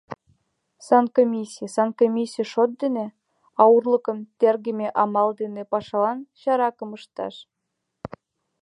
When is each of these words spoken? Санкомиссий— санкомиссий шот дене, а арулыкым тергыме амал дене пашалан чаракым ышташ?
Санкомиссий— 0.87 1.69
санкомиссий 1.75 2.47
шот 2.51 2.71
дене, 2.81 3.05
а 3.61 3.63
арулыкым 3.73 4.17
тергыме 4.39 4.87
амал 5.01 5.29
дене 5.41 5.63
пашалан 5.71 6.19
чаракым 6.39 6.89
ышташ? 6.97 7.35